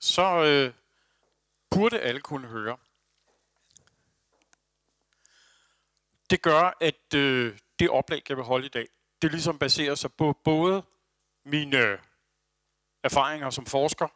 [0.00, 0.72] så øh,
[1.70, 2.76] burde alle kunne høre.
[6.30, 8.88] Det gør, at øh, det oplæg, jeg vil holde i dag,
[9.22, 10.82] det ligesom baserer sig på både
[11.44, 11.98] mine øh,
[13.02, 14.08] erfaringer som forsker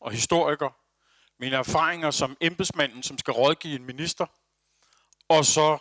[0.00, 0.70] og historiker,
[1.38, 4.26] mine erfaringer som embedsmanden, som skal rådgive en minister,
[5.28, 5.78] og så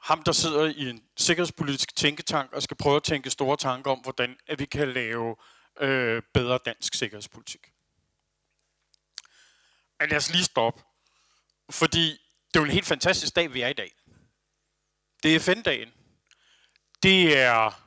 [0.00, 3.98] ham, der sidder i en sikkerhedspolitisk tænketank og skal prøve at tænke store tanker om,
[3.98, 5.36] hvordan at vi kan lave
[5.80, 7.72] øh, bedre dansk sikkerhedspolitik
[10.00, 10.82] at lad os lige stoppe,
[11.70, 12.10] fordi
[12.48, 13.94] det er jo en helt fantastisk dag, vi er i dag.
[15.22, 15.92] Det er FN-dagen.
[17.02, 17.82] Det er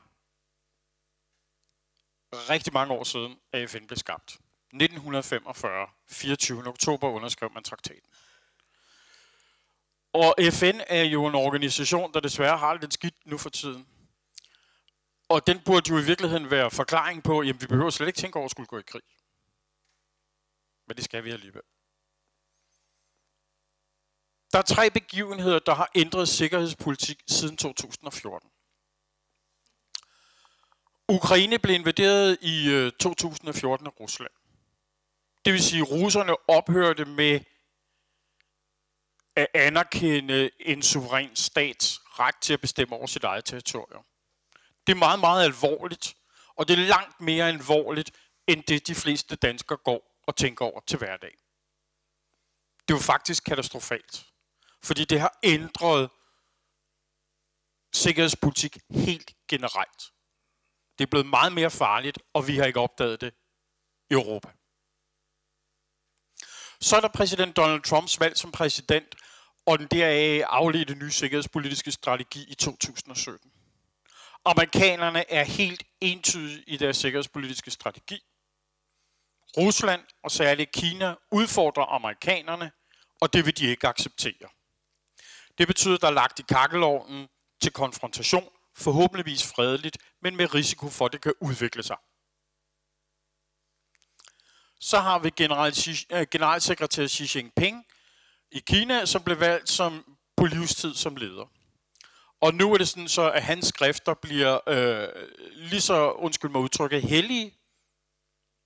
[2.32, 4.38] rigtig mange år siden, at FN blev skabt.
[4.72, 6.66] 1945, 24.
[6.66, 8.10] oktober, underskrev man traktaten.
[10.12, 13.86] Og FN er jo en organisation, der desværre har lidt skidt nu for tiden.
[15.28, 18.36] Og den burde jo i virkeligheden være forklaring på, at vi behøver slet ikke tænke
[18.36, 19.02] over at skulle gå i krig.
[20.86, 21.62] Men det skal vi alligevel.
[24.52, 28.50] Der er tre begivenheder, der har ændret sikkerhedspolitik siden 2014.
[31.08, 34.32] Ukraine blev invaderet i øh, 2014 af Rusland.
[35.44, 37.40] Det vil sige, at russerne ophørte med
[39.36, 44.04] at anerkende en suveræn stats ret til at bestemme over sit eget territorium.
[44.86, 46.16] Det er meget, meget alvorligt,
[46.56, 48.10] og det er langt mere alvorligt,
[48.46, 51.38] end det de fleste danskere går og tænker over til hverdag.
[52.88, 54.26] Det er jo faktisk katastrofalt,
[54.84, 56.10] fordi det har ændret
[57.92, 60.02] sikkerhedspolitik helt generelt.
[60.98, 63.34] Det er blevet meget mere farligt, og vi har ikke opdaget det
[64.10, 64.48] i Europa.
[66.80, 69.14] Så er der præsident Donald Trumps valg som præsident,
[69.66, 73.52] og den deraf afledte nye sikkerhedspolitiske strategi i 2017.
[74.44, 78.20] Amerikanerne er helt entydige i deres sikkerhedspolitiske strategi.
[79.56, 82.72] Rusland og særligt Kina udfordrer amerikanerne,
[83.20, 84.48] og det vil de ikke acceptere.
[85.60, 87.28] Det betyder, at der er lagt i kakkelovnen
[87.62, 91.96] til konfrontation, forhåbentligvis fredeligt, men med risiko for, at det kan udvikle sig.
[94.80, 95.74] Så har vi general,
[96.12, 97.86] øh, generalsekretær Xi Jinping
[98.50, 101.46] i Kina, som blev valgt som på livstid som leder.
[102.40, 105.08] Og nu er det sådan så, at hans skrifter bliver øh,
[105.54, 107.54] lige så, undskyld mig udtrykket, hellige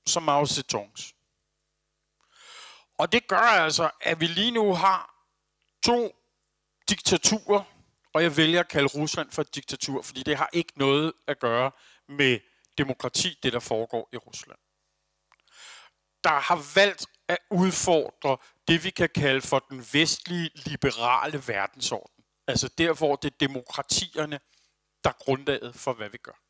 [0.07, 1.15] som Mao Zedongs.
[2.99, 5.15] Og det gør altså, at vi lige nu har
[5.85, 6.24] to
[6.89, 7.63] diktaturer,
[8.13, 11.39] og jeg vælger at kalde Rusland for et diktatur, fordi det har ikke noget at
[11.39, 11.71] gøre
[12.09, 12.39] med
[12.79, 14.59] demokrati, det der foregår i Rusland
[16.25, 18.37] der har valgt at udfordre
[18.69, 22.25] det, vi kan kalde for den vestlige liberale verdensorden.
[22.47, 24.41] Altså der, hvor det er demokratierne,
[25.05, 26.41] der er grundlaget for, hvad vi gør.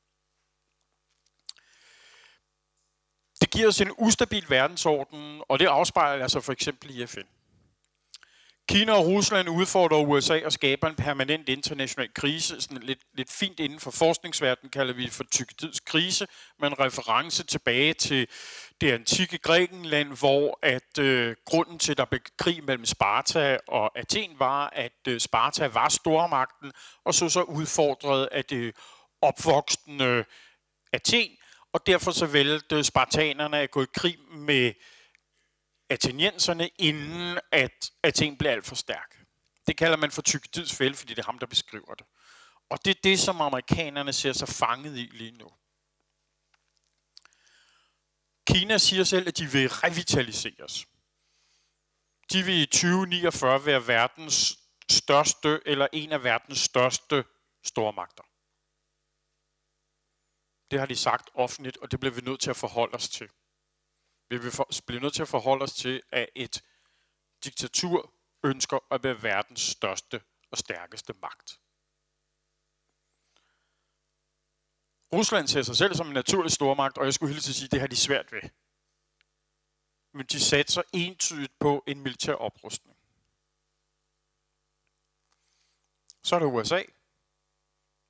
[3.40, 7.28] Det giver os en ustabil verdensorden, og det afspejler altså for eksempel i FN.
[8.69, 12.60] Kina og Rusland udfordrer USA og skaber en permanent international krise.
[12.60, 16.26] Sådan lidt, lidt fint inden for forskningsverdenen kalder vi det for Tyrkiets krise,
[16.60, 18.28] med en reference tilbage til
[18.80, 23.98] det antikke Grækenland, hvor at øh, grunden til, at der blev krig mellem Sparta og
[23.98, 26.72] Athen, var, at øh, Sparta var stormagten,
[27.04, 28.75] og så så udfordret af det
[29.22, 30.25] opvoksende
[30.92, 31.31] Athen,
[31.72, 34.72] og derfor så vælgte spartanerne at gå i krig med
[35.90, 39.24] atenienserne, inden at Athen blev alt for stærk.
[39.66, 42.06] Det kalder man for Tyketids fælde, fordi det er ham, der beskriver det.
[42.70, 45.50] Og det er det, som amerikanerne ser sig fanget i lige nu.
[48.46, 50.86] Kina siger selv, at de vil revitaliseres.
[52.32, 54.58] De vil i 2049 være verdens
[54.90, 57.24] største, eller en af verdens største
[57.64, 58.22] stormagter.
[60.70, 63.30] Det har de sagt offentligt, og det bliver vi nødt til at forholde os til
[64.28, 66.62] vil vi for, blive nødt til at forholde os til, at et
[67.44, 68.12] diktatur
[68.44, 71.60] ønsker at være verdens største og stærkeste magt.
[75.12, 77.72] Rusland ser sig selv som en naturlig stormagt, og jeg skulle hilse at sige, at
[77.72, 78.42] det har de svært ved.
[80.12, 82.96] Men de satser entydigt på en militær oprustning.
[86.22, 86.82] Så er der USA,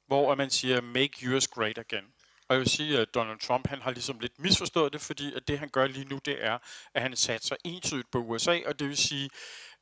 [0.06, 2.13] hvor man siger, make US great again.
[2.48, 5.48] Og jeg vil sige, at Donald Trump han har ligesom lidt misforstået det, fordi at
[5.48, 6.58] det han gør lige nu, det er,
[6.94, 9.30] at han satser entydigt på USA, og det vil sige,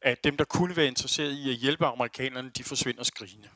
[0.00, 3.50] at dem, der kunne være interesseret i at hjælpe amerikanerne, de forsvinder skrigende.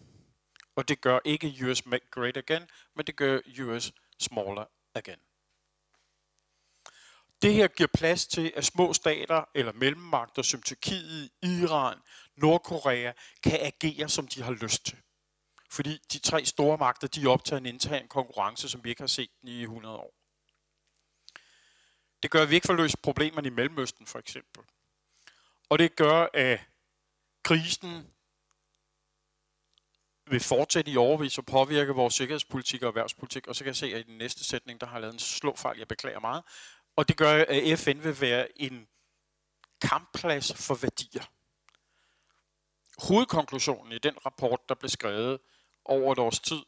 [0.76, 2.62] Og det gør ikke US Great Again,
[2.96, 4.64] men det gør US Smaller
[4.94, 5.18] Again.
[7.42, 11.98] Det her giver plads til, at små stater eller mellemmagter som Tyrkiet, Iran,
[12.36, 13.12] Nordkorea
[13.42, 14.98] kan agere, som de har lyst til.
[15.76, 19.30] Fordi de tre store magter, de optager en intern konkurrence, som vi ikke har set
[19.42, 20.14] i 100 år.
[22.22, 24.62] Det gør, at vi ikke får løst problemerne i Mellemøsten, for eksempel.
[25.68, 26.60] Og det gør, at
[27.44, 28.14] krisen
[30.26, 33.46] vil fortsætte i overvis og påvirke vores sikkerhedspolitik og erhvervspolitik.
[33.46, 35.18] Og så kan jeg se, at i den næste sætning, der har jeg lavet en
[35.18, 36.44] slåfejl, jeg beklager meget.
[36.96, 38.88] Og det gør, at FN vil være en
[39.80, 41.24] kampplads for værdier.
[43.08, 45.40] Hovedkonklusionen i den rapport, der blev skrevet
[45.88, 46.62] over et års tid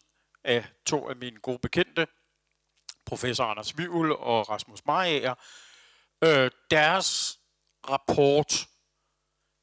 [0.45, 2.07] af to af mine gode bekendte,
[3.05, 5.35] professor Anders Vivl og Rasmus Mariager,
[6.25, 7.41] øh, deres
[7.89, 8.69] rapport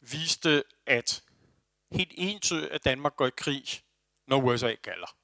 [0.02, 1.24] viste, at
[1.92, 3.66] helt entydigt, at Danmark går i krig,
[4.28, 5.16] når USA kalder.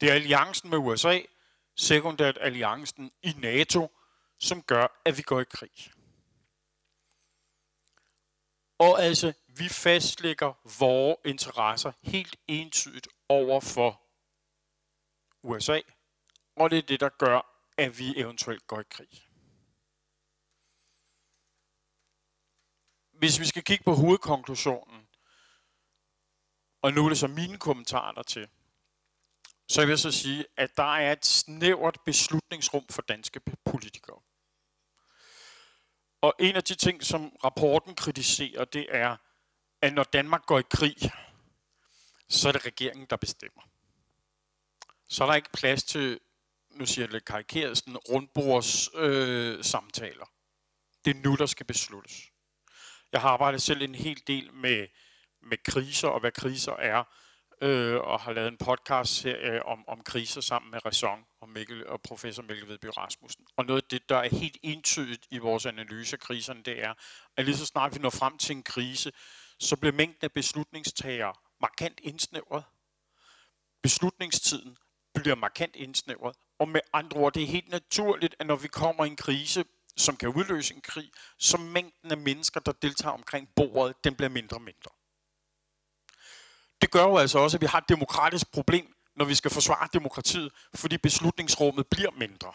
[0.00, 1.20] Det er alliancen med USA,
[1.76, 3.90] sekundært alliancen i NATO,
[4.38, 5.92] som gør, at vi går i krig.
[8.78, 14.02] Og altså, vi fastlægger vores interesser helt entydigt over for
[15.42, 15.80] USA,
[16.56, 17.40] og det er det, der gør,
[17.76, 19.08] at vi eventuelt går i krig.
[23.18, 25.08] Hvis vi skal kigge på hovedkonklusionen,
[26.82, 28.48] og nu er det så mine kommentarer til,
[29.68, 34.20] så vil jeg så sige, at der er et snævert beslutningsrum for danske politikere.
[36.20, 39.16] Og en af de ting, som rapporten kritiserer, det er,
[39.86, 40.96] at når Danmark går i krig,
[42.28, 43.62] så er det regeringen, der bestemmer.
[45.08, 46.20] Så er der ikke plads til,
[46.70, 50.26] nu siger jeg lidt karikeret, sådan rundbords øh, samtaler.
[51.04, 52.30] Det er nu, der skal besluttes.
[53.12, 54.86] Jeg har arbejdet selv en hel del med,
[55.42, 57.04] med kriser og hvad kriser er,
[57.62, 61.48] øh, og har lavet en podcast her, øh, om, om kriser sammen med Raison og,
[61.48, 63.46] Mikkel, og professor Mikkel Vedby Rasmussen.
[63.56, 66.94] Og noget af det, der er helt entydigt i vores analyse af kriserne, det er,
[67.36, 69.12] at lige så snart vi når frem til en krise,
[69.58, 72.64] så bliver mængden af beslutningstagere markant indsnævret.
[73.82, 74.76] Beslutningstiden
[75.14, 76.36] bliver markant indsnævret.
[76.58, 79.64] Og med andre ord, det er helt naturligt, at når vi kommer i en krise,
[79.96, 84.30] som kan udløse en krig, så mængden af mennesker, der deltager omkring bordet, den bliver
[84.30, 84.90] mindre og mindre.
[86.80, 89.88] Det gør jo altså også, at vi har et demokratisk problem, når vi skal forsvare
[89.92, 92.52] demokratiet, fordi beslutningsrummet bliver mindre.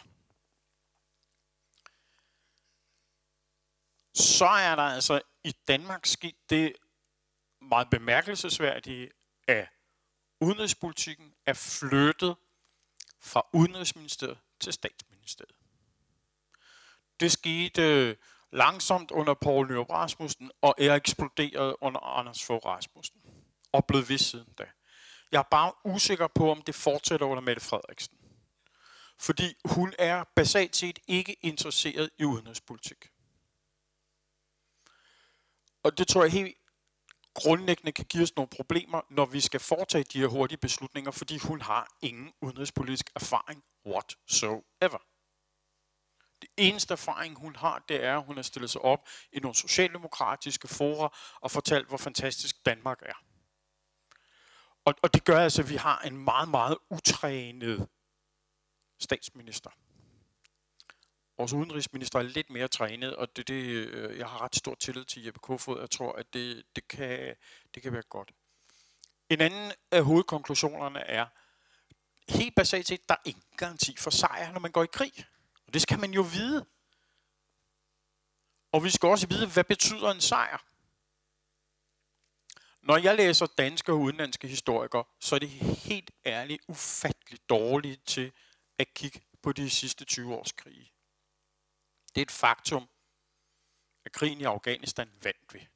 [4.16, 6.74] Så er der altså i Danmark sket det
[7.72, 9.10] meget bemærkelsesværdige,
[9.48, 9.68] at
[10.42, 12.36] udenrigspolitikken er flyttet
[13.20, 15.56] fra Udenrigsministeriet til Statsministeriet.
[17.20, 18.16] Det skete øh,
[18.52, 23.22] langsomt under Poul Nyrup Rasmussen og er eksploderet under Anders Fogh Rasmussen
[23.72, 24.66] og blevet ved siden da.
[25.32, 28.18] Jeg er bare usikker på, om det fortsætter under Mette Frederiksen.
[29.20, 33.12] Fordi hun er basalt set ikke interesseret i udenrigspolitik.
[35.84, 36.58] Og det tror jeg helt
[37.34, 41.38] grundlæggende kan give os nogle problemer, når vi skal foretage de her hurtige beslutninger, fordi
[41.38, 45.02] hun har ingen udenrigspolitisk erfaring whatsoever.
[46.42, 49.56] Det eneste erfaring, hun har, det er, at hun har stillet sig op i nogle
[49.56, 53.24] socialdemokratiske fora og fortalt, hvor fantastisk Danmark er.
[54.86, 57.88] Og, og det gør altså, at vi har en meget, meget utrænet
[59.00, 59.70] statsminister.
[61.42, 65.06] Vores udenrigsminister er lidt mere trænet, og det, det, øh, jeg har ret stor tillid
[65.06, 65.80] til Jeppe Kofod.
[65.80, 67.36] Jeg tror, at det, det, kan,
[67.76, 68.32] det kan være godt.
[69.30, 71.26] En anden af hovedkonklusionerne er,
[72.30, 75.14] helt basalt set, der er ingen garanti for sejr, når man går i krig.
[75.68, 76.66] Og det skal man jo vide.
[78.72, 80.66] Og vi skal også vide, hvad betyder en sejr?
[82.82, 88.32] Når jeg læser danske og udenlandske historikere, så er det helt ærligt ufatteligt dårligt til
[88.80, 90.91] at kigge på de sidste 20 års krige.
[92.16, 92.90] Det er et faktum,
[94.06, 95.68] at krigen i Afghanistan vandt vi.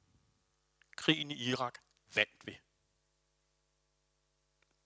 [0.98, 1.80] Krigen i Irak
[2.16, 2.60] vandt vi.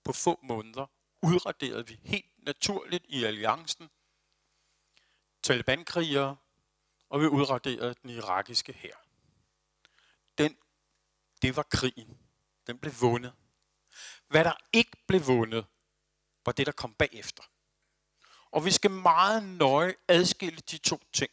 [0.03, 0.85] På få måneder
[1.21, 3.89] udraderede vi helt naturligt i alliancen
[5.43, 6.37] Taliban-krigere,
[7.09, 8.95] og vi udraderede den irakiske hær.
[10.37, 10.57] Den
[11.41, 12.17] det var krigen.
[12.67, 13.33] Den blev vundet.
[14.27, 15.65] Hvad der ikke blev vundet,
[16.45, 17.43] var det, der kom bagefter.
[18.51, 21.31] Og vi skal meget nøje adskille de to ting.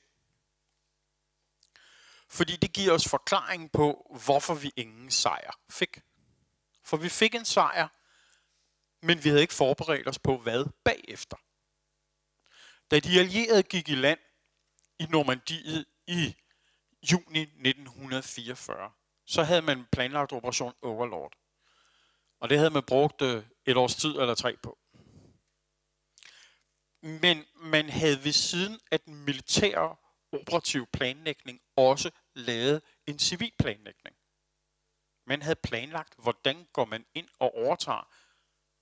[2.36, 6.00] Fordi det giver os forklaring på, hvorfor vi ingen sejr fik.
[6.84, 7.88] For vi fik en sejr,
[9.02, 11.36] men vi havde ikke forberedt os på, hvad bagefter.
[12.90, 14.18] Da de allierede gik i land
[14.98, 16.36] i Normandiet i
[17.12, 18.90] juni 1944,
[19.26, 21.32] så havde man planlagt operation Overlord.
[22.40, 24.78] Og det havde man brugt øh, et års tid eller tre på.
[27.02, 29.96] Men man havde ved siden af den militære
[30.40, 34.16] operativ planlægning også lavet en civil planlægning.
[35.26, 38.08] Man havde planlagt, hvordan går man ind og overtager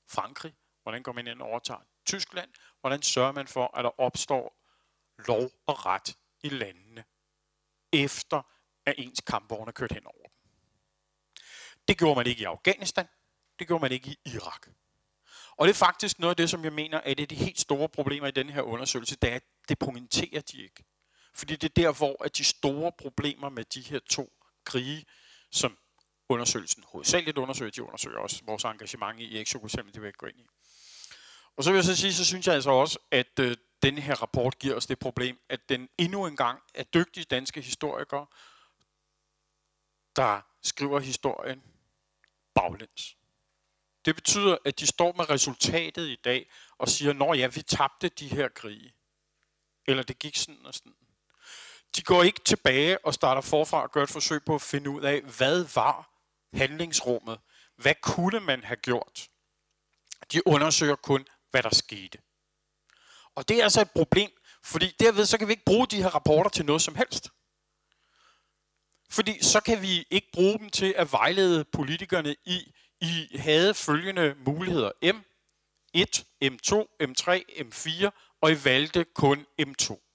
[0.08, 4.56] Frankrig, hvordan går man ind og overtager Tyskland, hvordan sørger man for, at der opstår
[5.26, 7.04] lov og ret i landene,
[7.92, 8.42] efter
[8.86, 10.50] at ens kampvogne er kørt hen over dem.
[11.88, 13.08] Det gjorde man ikke i Afghanistan,
[13.58, 14.68] det gjorde man ikke i Irak.
[15.56, 17.60] Og det er faktisk noget af det, som jeg mener er det er de helt
[17.60, 20.84] store problemer i den her undersøgelse, det er, at det pointerer de ikke.
[21.34, 24.32] Fordi det er der, hvor at de store problemer med de her to
[24.64, 25.04] krige,
[25.50, 25.78] som
[26.28, 30.26] undersøgelsen hovedsageligt undersøger, de undersøger også vores engagement i Exokusen, det vil jeg ikke gå
[30.26, 30.46] ind i.
[31.56, 34.22] Og så vil jeg så sige, så synes jeg altså også, at øh, den her
[34.22, 38.26] rapport giver os det problem, at den endnu engang er dygtige danske historikere,
[40.16, 41.62] der skriver historien
[42.54, 43.16] baglæns.
[44.04, 48.08] Det betyder, at de står med resultatet i dag og siger, når ja, vi tabte
[48.08, 48.94] de her krige.
[49.86, 50.94] Eller det gik sådan og sådan.
[51.96, 55.02] De går ikke tilbage og starter forfra og gør et forsøg på at finde ud
[55.02, 56.10] af, hvad var
[56.56, 57.38] handlingsrummet?
[57.76, 59.28] Hvad kunne man have gjort?
[60.32, 62.18] De undersøger kun, hvad der skete.
[63.34, 64.30] Og det er altså et problem,
[64.64, 67.28] fordi derved så kan vi ikke bruge de her rapporter til noget som helst.
[69.10, 74.34] Fordi så kan vi ikke bruge dem til at vejlede politikerne i, I havde følgende
[74.46, 74.90] muligheder.
[75.04, 76.72] M1, M2,
[77.02, 78.10] M3, M4,
[78.40, 80.13] og I valgte kun M2.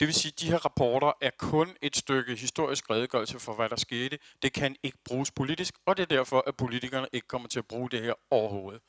[0.00, 3.68] Det vil sige, at de her rapporter er kun et stykke historisk redegørelse for, hvad
[3.68, 4.18] der skete.
[4.42, 7.66] Det kan ikke bruges politisk, og det er derfor, at politikerne ikke kommer til at
[7.66, 8.82] bruge det her overhovedet.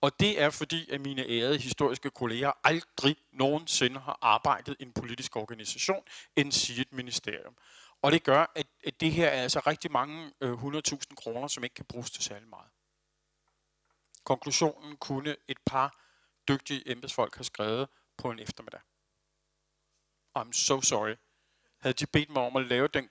[0.00, 4.92] Og det er fordi, at mine ærede historiske kolleger aldrig nogensinde har arbejdet i en
[4.92, 6.02] politisk organisation,
[6.36, 7.54] end sige et ministerium.
[8.02, 11.64] Og det gør, at, at det her er altså rigtig mange øh, 100.000 kroner, som
[11.64, 12.70] ikke kan bruges til særlig meget.
[14.24, 15.98] Konklusionen kunne et par
[16.48, 17.88] dygtige embedsfolk have skrevet
[18.18, 18.80] på en eftermiddag.
[20.38, 21.16] I'm so sorry.
[21.80, 23.08] Havde de bedt mig om at lave den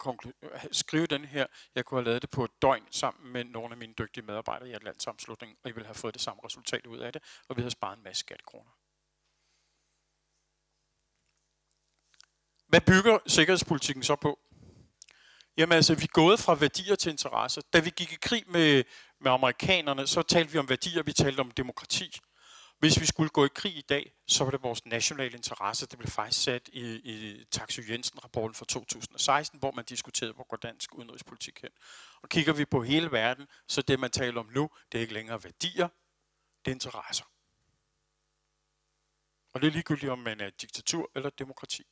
[0.71, 3.77] skrive den her, jeg kunne have lavet det på et døgn sammen med nogle af
[3.77, 7.13] mine dygtige medarbejdere i Atlantsamslutningen, og I ville have fået det samme resultat ud af
[7.13, 8.71] det, og vi havde sparet en masse skattekroner.
[12.67, 14.39] Hvad bygger sikkerhedspolitikken så på?
[15.57, 17.61] Jamen altså, vi er gået fra værdier til interesser.
[17.73, 18.83] Da vi gik i krig med,
[19.21, 22.19] med amerikanerne, så talte vi om værdier, vi talte om demokrati.
[22.81, 25.85] Hvis vi skulle gå i krig i dag, så var det vores nationale interesse.
[25.85, 30.57] Det blev faktisk sat i, i Taxi Jensen-rapporten fra 2016, hvor man diskuterede, hvor går
[30.57, 31.69] dansk udenrigspolitik hen.
[32.21, 35.13] Og kigger vi på hele verden, så det, man taler om nu, det er ikke
[35.13, 35.87] længere værdier,
[36.65, 37.25] det er interesser.
[39.53, 41.83] Og det er ligegyldigt, om man er diktatur eller demokrati.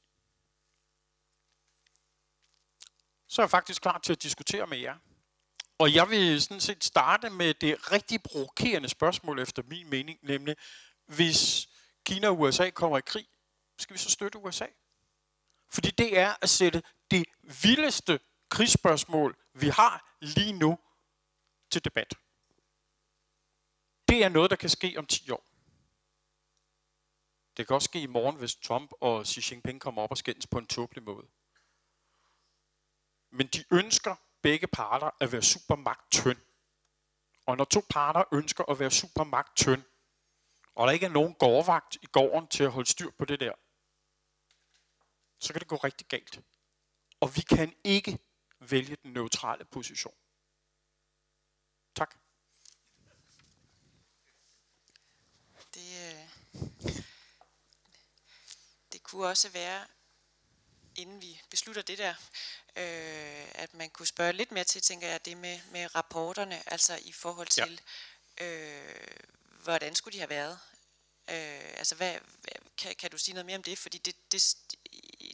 [3.28, 4.98] Så er jeg faktisk klar til at diskutere med jer.
[5.80, 10.56] Og jeg vil sådan set starte med det rigtig provokerende spørgsmål efter min mening, nemlig
[11.06, 11.70] hvis
[12.06, 13.28] Kina og USA kommer i krig,
[13.78, 14.66] skal vi så støtte USA?
[15.70, 17.26] Fordi det er at sætte det
[17.64, 18.20] vildeste
[18.50, 20.80] krigsspørgsmål, vi har lige nu,
[21.72, 22.14] til debat.
[24.08, 25.44] Det er noget, der kan ske om 10 år.
[27.58, 30.48] Det kan også ske i morgen, hvis Trump og Xi Jinping kommer op og skændes
[30.48, 31.28] på en tåbelig måde.
[33.32, 36.38] Men de ønsker begge parter at være supermagt tynd.
[37.46, 39.84] Og når to parter ønsker at være supermagt tynd,
[40.76, 43.54] og der ikke er nogen gårdvagt i gården til at holde styr på det der,
[45.40, 46.42] så kan det gå rigtig galt.
[47.20, 48.20] Og vi kan ikke
[48.60, 50.14] vælge den neutrale position.
[51.96, 52.16] Tak.
[55.74, 56.28] Det, øh,
[58.92, 59.86] det kunne også være,
[61.02, 62.14] inden vi beslutter det der,
[62.76, 67.00] øh, at man kunne spørge lidt mere til, tænker jeg, det med, med rapporterne, altså
[67.06, 67.82] i forhold til,
[68.40, 68.46] ja.
[68.46, 69.18] øh,
[69.64, 70.60] hvordan skulle de have været?
[71.30, 72.16] Øh, altså, hvad,
[72.78, 73.78] kan, kan du sige noget mere om det?
[73.78, 74.56] Fordi det, det,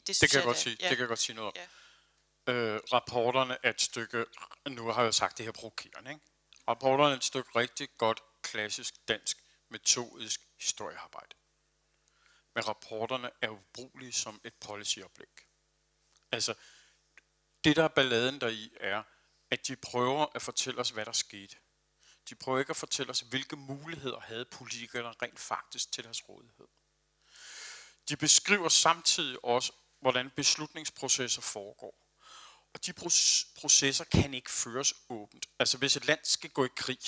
[0.06, 0.88] det, det, kan, jeg, godt sige, ja.
[0.88, 1.54] det kan jeg godt sige noget om.
[1.56, 1.66] Ja.
[2.52, 4.24] Øh, rapporterne er et stykke,
[4.68, 6.22] nu har jeg sagt det her provokerende, ikke?
[6.68, 11.34] Rapporterne er et stykke rigtig godt klassisk dansk metodisk historiearbejde.
[12.54, 15.45] Men rapporterne er ubrugelige som et policyoplæg.
[16.32, 16.54] Altså,
[17.64, 19.02] det der er balladen deri er,
[19.50, 21.56] at de prøver at fortælle os, hvad der skete.
[22.28, 26.66] De prøver ikke at fortælle os, hvilke muligheder havde politikerne rent faktisk til deres rådighed.
[28.08, 32.02] De beskriver samtidig også, hvordan beslutningsprocesser foregår.
[32.74, 32.92] Og de
[33.60, 35.46] processer kan ikke føres åbent.
[35.58, 36.98] Altså hvis et land skal gå i krig,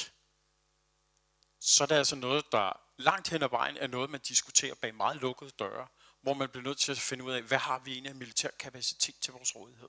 [1.61, 4.95] så er det altså noget, der langt hen ad vejen er noget, man diskuterer bag
[4.95, 5.89] meget lukkede døre,
[6.23, 8.51] hvor man bliver nødt til at finde ud af, hvad har vi egentlig af militær
[8.59, 9.89] kapacitet til vores rådighed.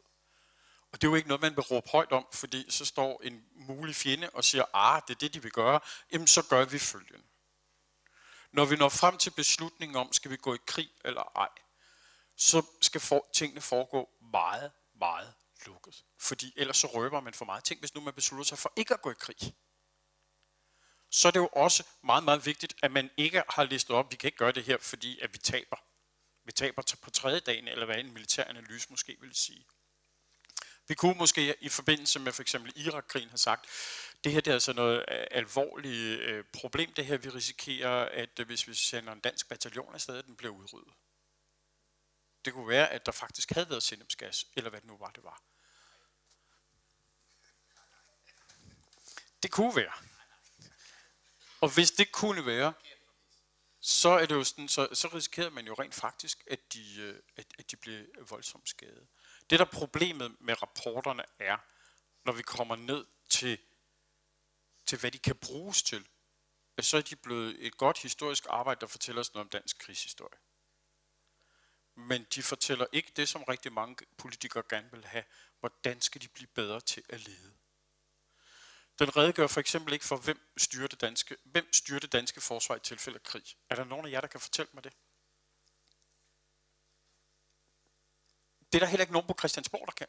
[0.92, 3.46] Og det er jo ikke noget, man vil råbe højt om, fordi så står en
[3.56, 5.80] mulig fjende og siger, ah, det er det, de vil gøre,
[6.12, 7.26] jamen så gør vi følgende.
[8.52, 11.50] Når vi når frem til beslutningen om, skal vi gå i krig eller ej,
[12.36, 15.34] så skal for, tingene foregå meget, meget
[15.66, 16.04] lukket.
[16.20, 18.94] Fordi ellers så røber man for meget ting, hvis nu man beslutter sig for ikke
[18.94, 19.56] at gå i krig.
[21.10, 24.16] Så er det jo også meget, meget vigtigt, at man ikke har listet op, vi
[24.16, 25.78] kan ikke gøre det her, fordi at vi taber.
[26.50, 29.66] Vi taber på tredje dagen, eller hvad en militær analyse måske vil sige.
[30.88, 33.66] Vi kunne måske i forbindelse med for eksempel Irak-krigen have sagt,
[34.24, 38.40] det her det er altså noget øh, alvorligt øh, problem, det her vi risikerer, at
[38.40, 40.94] øh, hvis vi sender en dansk bataljon afsted, at den bliver udryddet.
[42.46, 45.24] Det kunne være, at der faktisk havde været sindemsgas, eller hvad det nu var, det
[45.24, 45.42] var.
[49.44, 49.94] Det kunne være.
[51.62, 52.74] Og hvis det kunne være,
[53.82, 57.22] så er det jo sådan, så, så risikerer man jo rent faktisk, at de, øh,
[57.36, 59.08] at, at de bliver voldsomt skadet.
[59.50, 61.58] Det der problemet med rapporterne er,
[62.26, 63.58] når vi kommer ned til,
[64.86, 66.08] til hvad de kan bruges til,
[66.82, 70.40] så er de blevet et godt historisk arbejde, der fortæller os noget om dansk krigshistorie.
[71.96, 75.24] Men de fortæller ikke det, som rigtig mange politikere gerne vil have.
[75.60, 77.59] Hvordan skal de blive bedre til at lede?
[79.00, 82.76] Den redegør for eksempel ikke for, hvem styrer det danske, hvem styrer det danske forsvar
[82.76, 83.44] i tilfælde af krig.
[83.70, 84.94] Er der nogen af jer, der kan fortælle mig det?
[88.72, 90.08] Det er der heller ikke nogen på Christiansborg, der kan.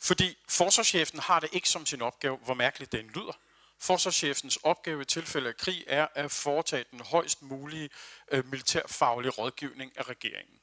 [0.00, 3.38] Fordi forsvarschefen har det ikke som sin opgave, hvor mærkeligt den lyder.
[3.78, 7.90] Forsvarschefens opgave i tilfælde af krig er at foretage den højst mulige
[8.28, 10.60] øh, militærfaglige rådgivning af regeringen.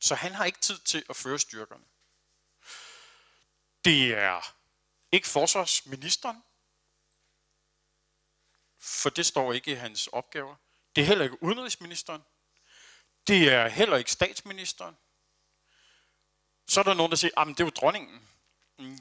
[0.00, 1.84] Så han har ikke tid til at føre styrkerne.
[3.84, 4.55] Det er
[5.16, 6.42] ikke forsvarsministeren,
[8.80, 10.56] for det står ikke i hans opgaver.
[10.96, 12.22] Det er heller ikke udenrigsministeren.
[13.26, 14.96] Det er heller ikke statsministeren.
[16.68, 18.28] Så er der nogen, der siger, at det er jo dronningen.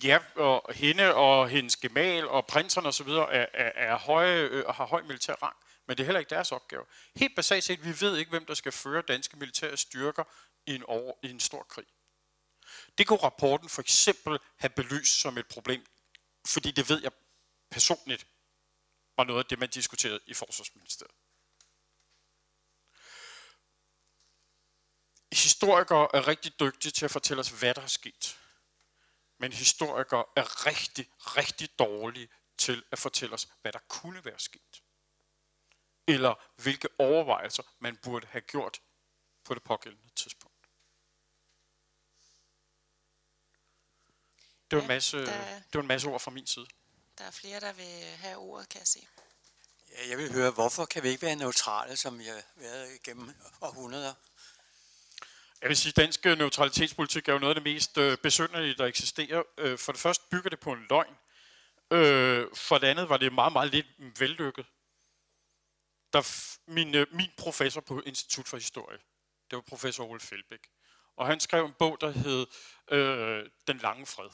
[0.03, 3.07] Ja, og hende og hendes gemal og prinserne osv.
[3.07, 5.55] Er, er, er høje, øh, har høj militær rang,
[5.87, 6.85] men det er heller ikke deres opgave.
[7.15, 10.23] Helt basalt set, vi ved ikke, hvem der skal føre danske militære styrker
[10.65, 11.85] i en, over, i en stor krig.
[12.97, 15.85] Det kunne rapporten for eksempel have belyst som et problem,
[16.45, 17.11] fordi det ved jeg
[17.69, 18.27] personligt
[19.17, 21.15] var noget af det, man diskuterede i Forsvarsministeriet.
[25.33, 28.39] Historikere er rigtig dygtige til at fortælle os, hvad der er sket.
[29.37, 34.83] Men historikere er rigtig, rigtig dårlige til at fortælle os, hvad der kunne være sket.
[36.07, 38.81] Eller hvilke overvejelser man burde have gjort
[39.43, 40.55] på det pågældende tidspunkt.
[44.64, 46.65] Det var, en masse, der, det var en masse ord fra min side.
[47.17, 49.07] Der er flere, der vil have ordet, kan jeg se.
[49.91, 53.33] Ja, jeg vil høre, hvorfor kan vi ikke være neutrale, som vi har været igennem
[53.61, 54.13] århundreder?
[55.61, 58.85] Jeg vil sige, at dansk neutralitetspolitik er jo noget af det mest øh, besynderlige, der
[58.85, 59.43] eksisterer.
[59.57, 61.15] Øh, for det første bygger det på en løgn.
[61.91, 63.87] Øh, for det andet var det meget, meget lidt
[64.19, 64.65] vellykket.
[66.13, 66.21] Der,
[66.67, 68.97] min, øh, min professor på Institut for Historie,
[69.49, 70.69] det var professor Ole Felbæk.
[71.17, 72.47] Og han skrev en bog, der hed
[72.91, 74.29] øh, Den lange fred.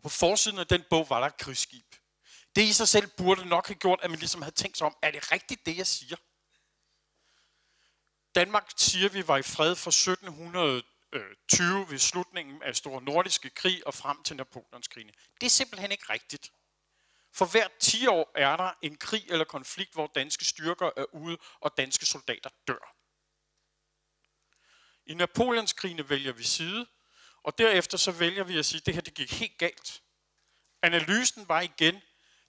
[0.00, 1.94] Og på forsiden af den bog var der et krigsskib.
[2.56, 4.96] Det i sig selv burde nok have gjort, at man ligesom havde tænkt sig om,
[5.02, 6.16] er det rigtigt det, jeg siger?
[8.34, 13.86] Danmark siger, at vi var i fred fra 1720 ved slutningen af Store Nordiske Krig
[13.86, 15.12] og frem til Napoleonskrigene.
[15.40, 16.52] Det er simpelthen ikke rigtigt.
[17.32, 21.38] For hver 10 år er der en krig eller konflikt, hvor danske styrker er ude,
[21.60, 22.94] og danske soldater dør.
[25.06, 26.86] I Napoleonskrigene vælger vi side,
[27.42, 30.02] og derefter så vælger vi at sige, at det her det gik helt galt.
[30.82, 32.02] Analysen var igen,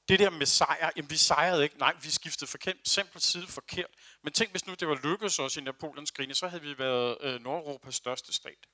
[0.08, 3.90] det der med sejr, jamen vi sejrede ikke, nej, vi skiftede forkert, simpel side forkert.
[4.24, 7.18] Men tænk, hvis nu det var lykkedes os i Napoleons krige, så havde vi været
[7.22, 8.68] øh, Nordeuropas største stat.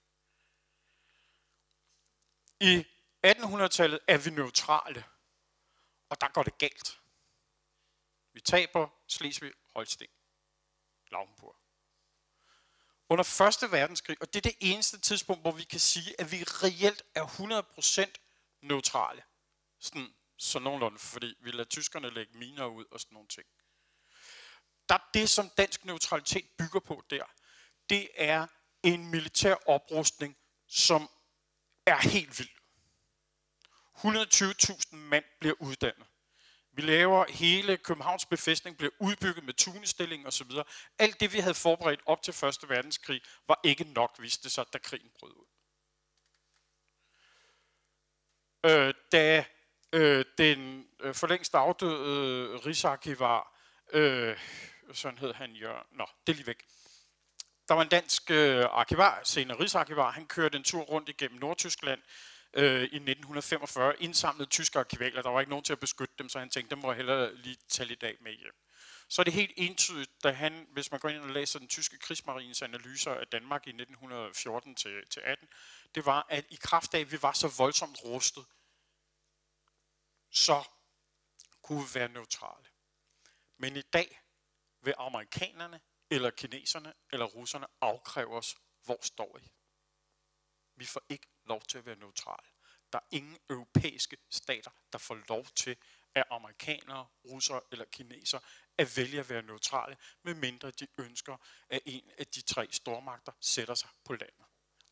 [2.59, 2.85] I
[3.27, 5.03] 1800-tallet er vi neutrale,
[6.09, 6.99] og der går det galt.
[8.33, 10.07] Vi taber Slesvig, Holsten,
[11.11, 11.56] Lauenburg.
[13.09, 16.43] Under Første Verdenskrig, og det er det eneste tidspunkt, hvor vi kan sige, at vi
[16.43, 19.23] reelt er 100% neutrale.
[19.79, 23.47] Sådan så nogenlunde, fordi vi lader tyskerne lægge miner ud og sådan nogle ting.
[24.89, 27.23] Der er det, som dansk neutralitet bygger på der,
[27.89, 28.47] det er
[28.83, 31.09] en militær oprustning, som
[31.85, 32.49] er helt vild.
[33.97, 36.06] 120.000 mand bliver uddannet.
[36.77, 40.51] Vi laver hele Københavns befæstning, bliver udbygget med tunestilling osv.
[40.99, 42.69] Alt det, vi havde forberedt op til 1.
[42.69, 45.45] verdenskrig, var ikke nok, viste det sig, da krigen brød ud.
[48.65, 49.45] Øh, da
[49.93, 53.59] øh, den øh, for længst afdøde øh, Rigsarkivar,
[53.93, 54.37] øh,
[54.93, 56.63] sådan hed han, Jørgen, nå, det er lige væk.
[57.67, 62.01] Der var en dansk øh, arkivar, senere Rigsarkivar, han kørte en tur rundt igennem Nordtyskland
[62.57, 66.39] øh, i 1945, indsamlede tyske arkivaler, der var ikke nogen til at beskytte dem, så
[66.39, 68.53] han tænkte, dem må jeg hellere lige tage lidt af med hjem.
[69.09, 71.99] Så er det helt entydigt, da han, hvis man går ind og læser den tyske
[71.99, 75.47] krigsmarines analyser af Danmark i 1914 til, til 18,
[75.95, 78.45] det var, at i kraft af, at vi var så voldsomt rustet,
[80.31, 80.63] så
[81.61, 82.65] kunne vi være neutrale.
[83.57, 84.21] Men i dag
[84.81, 89.51] vil amerikanerne eller kineserne, eller russerne afkræver os, hvor står I?
[90.75, 92.45] Vi får ikke lov til at være neutral.
[92.93, 95.77] Der er ingen europæiske stater, der får lov til
[96.15, 98.41] at amerikanere, russere eller kinesere
[98.77, 101.37] at vælge at være neutrale, medmindre de ønsker,
[101.69, 104.45] at en af de tre stormagter sætter sig på landet.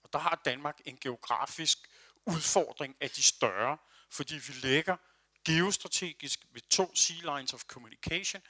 [0.03, 1.77] Og der har Danmark en geografisk
[2.25, 3.77] udfordring af de større,
[4.11, 4.97] fordi vi ligger
[5.45, 8.41] geostrategisk ved to sea lines of communication.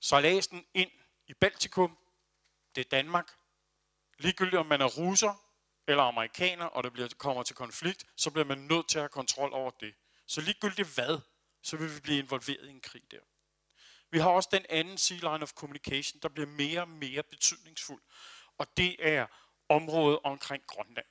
[0.00, 0.90] Så den ind
[1.26, 1.98] i Baltikum,
[2.74, 3.36] det er Danmark.
[4.18, 5.45] Ligegyldigt om man er russer
[5.86, 9.08] eller amerikaner, og det bliver, kommer til konflikt, så bliver man nødt til at have
[9.08, 9.94] kontrol over det.
[10.26, 11.20] Så ligegyldigt hvad,
[11.62, 13.20] så vil vi blive involveret i en krig der.
[14.10, 18.02] Vi har også den anden sea line of communication, der bliver mere og mere betydningsfuld,
[18.58, 19.26] og det er
[19.68, 21.06] området omkring Grønland.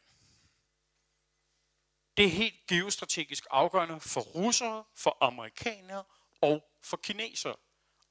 [2.18, 6.04] Det er helt geostrategisk afgørende for russere, for amerikanere
[6.42, 7.56] og for kinesere.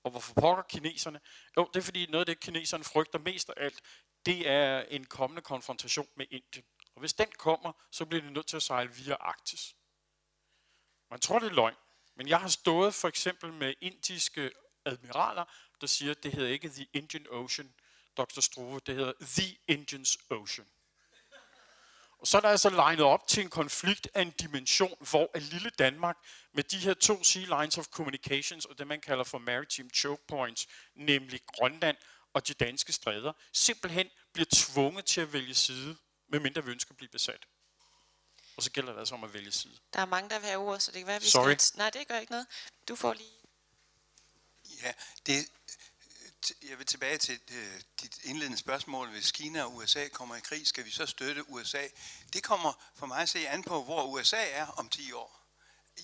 [0.03, 1.21] Og hvorfor pokker kineserne?
[1.57, 3.81] Jo, det er fordi noget af det, kineserne frygter mest af alt,
[4.27, 6.65] det er en kommende konfrontation med Indien.
[6.95, 9.75] Og hvis den kommer, så bliver de nødt til at sejle via Arktis.
[11.11, 11.75] Man tror, det er løgn.
[12.17, 14.51] Men jeg har stået for eksempel med indiske
[14.85, 15.45] admiraler,
[15.81, 17.75] der siger, at det hedder ikke The Indian Ocean,
[18.17, 18.41] Dr.
[18.41, 20.67] Struve, det hedder The Indians Ocean.
[22.19, 25.43] Og så er der altså legnet op til en konflikt af en dimension, hvor et
[25.43, 26.17] lille Danmark
[26.53, 30.23] med de her to sea lines of communications og det man kalder for maritime choke
[30.29, 31.97] points, nemlig Grønland
[32.35, 35.97] og de danske stræder, simpelthen bliver tvunget til at vælge side,
[36.29, 37.47] medmindre vi ønsker at blive besat.
[38.57, 39.79] Og så gælder det altså om at vælge side.
[39.93, 41.55] Der er mange, der vil have ord, så det kan være, at vi Sorry.
[41.59, 41.79] skal...
[41.79, 42.47] Nej, det gør ikke noget.
[42.89, 43.31] Du får lige...
[44.83, 44.93] Ja,
[45.27, 45.49] det,
[46.69, 49.09] jeg vil tilbage til øh, dit indledende spørgsmål.
[49.09, 51.89] Hvis Kina og USA kommer i krig, skal vi så støtte USA?
[52.33, 55.41] Det kommer for mig at se an på, hvor USA er om 10 år.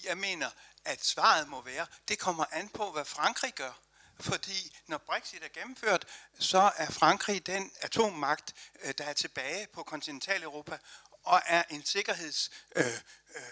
[0.05, 0.51] Jeg mener,
[0.85, 3.73] at svaret må være, det kommer an på, hvad Frankrig gør.
[4.21, 6.07] Fordi når Brexit er gennemført,
[6.39, 10.79] så er Frankrig den atommagt, øh, der er tilbage på kontinentaleuropa,
[11.23, 12.51] og er en sikkerheds...
[12.77, 12.85] Øh,
[13.35, 13.43] øh,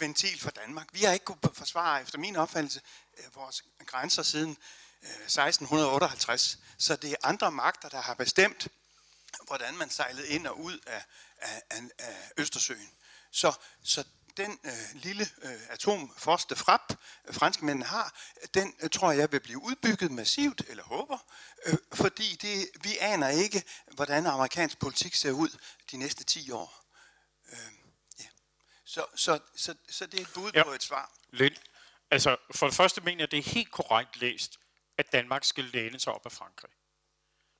[0.00, 0.88] ventil for Danmark.
[0.92, 2.80] Vi har ikke kunnet forsvare, efter min opfattelse,
[3.18, 4.56] øh, vores grænser siden
[5.02, 6.58] øh, 1658.
[6.78, 8.68] Så det er andre magter, der har bestemt,
[9.46, 11.04] hvordan man sejlede ind og ud af,
[11.38, 12.90] af, af, af Østersøen.
[13.30, 14.04] Så, så
[14.36, 14.72] den øh,
[15.02, 16.92] lille øh, atomforste frap,
[17.28, 18.20] øh, franskmændene har,
[18.54, 21.18] den øh, tror jeg vil blive udbygget massivt, eller håber,
[21.66, 25.48] øh, fordi det, vi aner ikke, hvordan amerikansk politik ser ud
[25.90, 26.84] de næste 10 år.
[27.52, 27.58] Øh,
[28.20, 28.26] ja.
[28.84, 30.62] så, så, så, så det er et bud Ja.
[30.64, 31.12] på et svar.
[31.30, 31.60] Lidt.
[32.10, 34.58] Altså, for det første mener jeg, det er helt korrekt læst,
[34.98, 36.70] at Danmark skal læne sig op af Frankrig.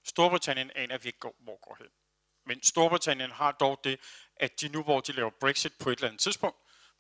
[0.04, 1.86] Storbritannien aner vi ikke, går- hvor går hen.
[2.46, 4.00] Men Storbritannien har dog det,
[4.36, 6.56] at de nu, hvor de laver Brexit på et eller andet tidspunkt,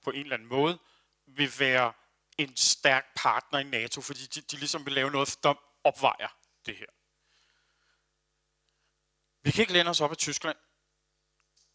[0.06, 0.78] på en eller anden måde,
[1.26, 1.92] vil være
[2.38, 6.76] en stærk partner i NATO, fordi de, de ligesom vil lave noget, der opvejer det
[6.76, 6.86] her.
[9.42, 10.56] Vi kan ikke læne os op af Tyskland.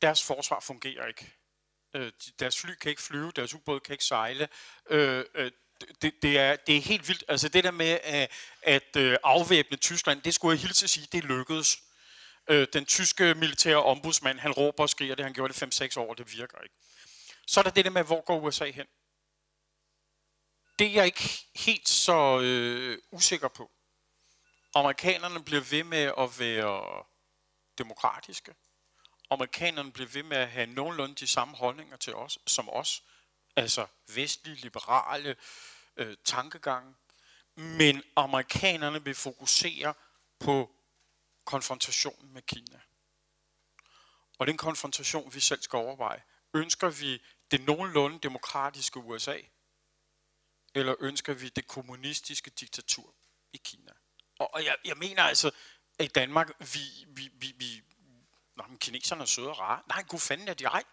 [0.01, 1.33] Deres forsvar fungerer ikke.
[1.93, 4.49] Øh, deres fly kan ikke flyve, deres ubåd kan ikke sejle.
[4.89, 5.51] Øh, øh,
[6.01, 7.23] det, det, er, det er helt vildt.
[7.27, 11.07] Altså det der med at, at øh, afvæbne Tyskland, det skulle jeg hilse at sige,
[11.11, 11.81] det lykkedes.
[12.49, 16.13] Øh, den tyske militære ombudsmand, han råber og skriger det, han gjorde det 5-6 år,
[16.13, 16.75] det virker ikke.
[17.47, 18.87] Så er der det der med, hvor går USA hen?
[20.79, 23.71] Det er jeg ikke helt så øh, usikker på.
[24.75, 27.03] Amerikanerne bliver ved med at være
[27.77, 28.55] demokratiske.
[29.29, 33.03] Amerikanerne bliver ved med at have nogenlunde de samme holdninger til os, som os.
[33.55, 35.35] Altså vestlige, liberale
[35.97, 36.95] øh, tankegange.
[37.55, 39.93] Men amerikanerne vil fokusere
[40.39, 40.75] på
[41.45, 42.81] konfrontationen med Kina.
[44.39, 46.23] Og den konfrontation, vi selv skal overveje.
[46.53, 49.37] Ønsker vi det nogenlunde demokratiske USA?
[50.75, 53.15] Eller ønsker vi det kommunistiske diktatur
[53.53, 53.91] i Kina?
[54.39, 55.51] Og, og jeg, jeg mener altså,
[55.99, 57.81] at i Danmark, vi, vi, vi, vi
[58.55, 59.81] Nå, men kineserne er søde og rare.
[59.87, 60.83] Nej, gud fanden er de ej.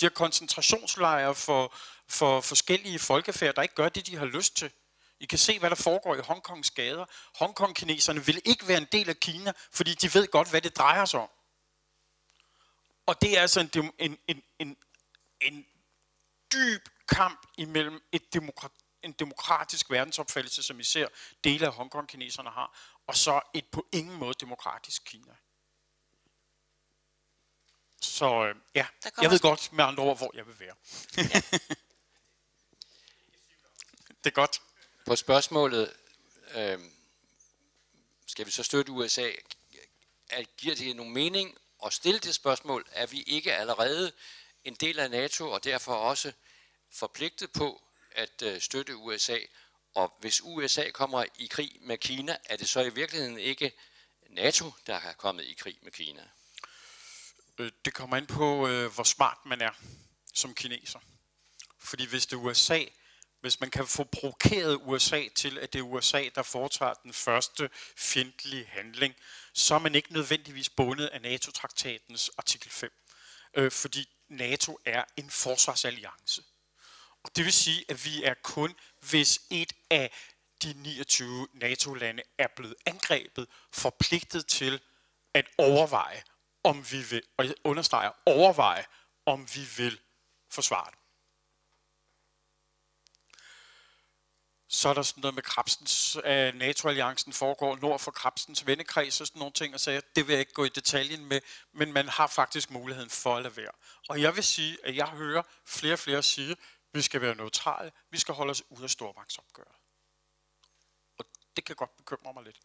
[0.00, 1.74] De har koncentrationslejre for,
[2.08, 4.72] for forskellige folkefærd, der ikke gør det, de har lyst til.
[5.20, 7.06] I kan se, hvad der foregår i Hongkongs gader.
[7.38, 11.04] Hongkong-kineserne vil ikke være en del af Kina, fordi de ved godt, hvad det drejer
[11.04, 11.30] sig om.
[13.06, 14.76] Og det er altså en, en, en, en,
[15.40, 15.66] en
[16.52, 18.72] dyb kamp imellem et demokrat,
[19.02, 21.08] en demokratisk verdensopfattelse, som især
[21.44, 25.36] dele af Hongkong-kineserne har, og så et på ingen måde demokratisk Kina.
[28.00, 28.86] Så øh, ja,
[29.22, 30.74] jeg ved godt med andre ord, hvor jeg vil være.
[34.24, 34.62] det er godt.
[35.06, 35.92] På spørgsmålet,
[36.54, 36.78] øh,
[38.26, 39.30] skal vi så støtte USA,
[40.30, 44.12] er, giver det nogen mening at stille det spørgsmål, er vi ikke allerede
[44.68, 46.32] en del af NATO, og derfor også
[46.90, 49.38] forpligtet på at øh, støtte USA,
[49.94, 53.72] og hvis USA kommer i krig med Kina, er det så i virkeligheden ikke
[54.30, 56.28] NATO, der er kommet i krig med Kina?
[57.58, 59.70] Øh, det kommer ind på, øh, hvor smart man er
[60.34, 60.98] som kineser.
[61.78, 62.84] Fordi hvis det er USA,
[63.40, 67.70] hvis man kan få provokeret USA til, at det er USA, der foretager den første
[67.96, 69.14] fjendtlige handling,
[69.52, 72.92] så er man ikke nødvendigvis bundet af NATO-traktatens artikel 5.
[73.54, 76.42] Øh, fordi NATO er en forsvarsalliance.
[77.22, 80.10] Og det vil sige, at vi er kun, hvis et af
[80.62, 84.80] de 29 NATO-lande er blevet angrebet, forpligtet til
[85.34, 86.22] at overveje,
[86.64, 88.84] om vi vil, og jeg understreger, overveje,
[89.26, 90.00] om vi vil
[90.50, 90.98] forsvare det.
[94.70, 99.20] Så er der sådan noget med Krabstens, at øh, NATO-alliancen foregår nord for Krabstens vennekreds
[99.20, 101.40] og sådan nogle ting, og så det vil jeg ikke gå i detaljen med,
[101.72, 103.72] men man har faktisk muligheden for at lade være.
[104.08, 106.58] Og jeg vil sige, at jeg hører flere og flere sige, at
[106.92, 109.76] vi skal være neutrale, vi skal holde os ude af stormagtsopgøret.
[111.18, 111.24] Og
[111.56, 112.60] det kan godt bekymre mig lidt.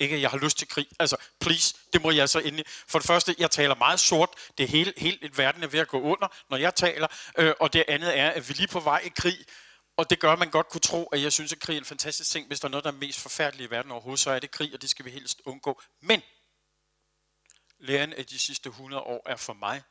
[0.00, 0.88] Ikke, at jeg har lyst til krig.
[0.98, 2.64] Altså, please, det må jeg så endelig.
[2.68, 4.30] For det første, jeg taler meget sort.
[4.58, 7.06] Det hele, hele verden er ved at gå under, når jeg taler.
[7.38, 9.38] Øh, og det andet er, at vi er lige på vej i krig.
[9.96, 11.84] Og det gør, at man godt kunne tro, at jeg synes, at krig er en
[11.84, 12.46] fantastisk ting.
[12.46, 14.74] Hvis der er noget, der er mest forfærdeligt i verden overhovedet, så er det krig,
[14.74, 15.82] og det skal vi helst undgå.
[16.00, 16.22] Men
[17.78, 19.82] læren af de sidste 100 år er for mig,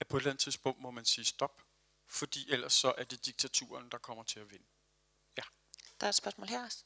[0.00, 1.62] at på et eller andet tidspunkt må man sige stop.
[2.08, 4.66] Fordi ellers så er det diktaturen, der kommer til at vinde.
[5.36, 5.42] Ja.
[6.00, 6.84] Der er et spørgsmål her også.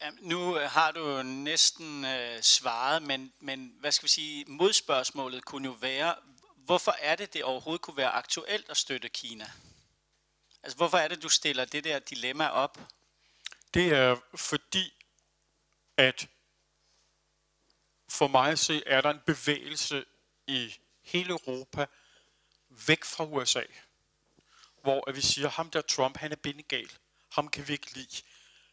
[0.00, 5.44] Jamen, nu øh, har du næsten øh, svaret, men, men hvad skal vi sige, modspørgsmålet
[5.44, 6.14] kunne jo være,
[6.56, 9.50] hvorfor er det, det overhovedet kunne være aktuelt at støtte Kina?
[10.66, 12.78] Altså, hvorfor er det, du stiller det der dilemma op?
[13.74, 14.92] Det er fordi,
[15.96, 16.28] at
[18.08, 20.04] for mig at se, er der en bevægelse
[20.46, 21.86] i hele Europa
[22.68, 23.62] væk fra USA,
[24.82, 26.90] hvor at vi siger, ham der Trump, han er bindegal.
[27.32, 28.22] Ham kan vi ikke lide.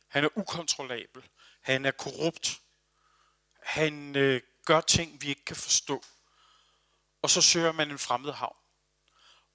[0.08, 1.24] Han er ukontrollabel.
[1.62, 2.62] Han er korrupt.
[3.64, 6.04] Han øh, gør ting, vi ikke kan forstå.
[7.22, 8.63] Og så søger man en fremmed havn.